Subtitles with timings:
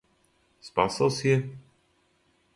[0.69, 1.37] Спасао си је?